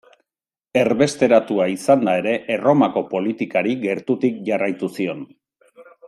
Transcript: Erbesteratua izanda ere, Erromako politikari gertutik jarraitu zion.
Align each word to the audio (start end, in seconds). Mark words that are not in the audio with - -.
Erbesteratua 0.83 1.67
izanda 1.73 2.15
ere, 2.23 2.33
Erromako 2.55 3.03
politikari 3.13 3.75
gertutik 3.87 4.41
jarraitu 4.51 4.89
zion. 5.01 5.21